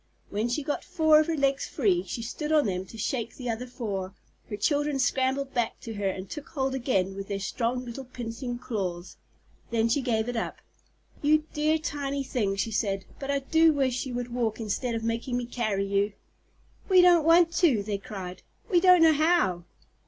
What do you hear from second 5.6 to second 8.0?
to her and took hold again with their strong